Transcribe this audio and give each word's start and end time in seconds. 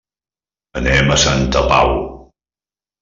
Anem 0.81 1.13
a 1.15 1.17
Santa 1.25 1.63
Pau. 1.73 1.95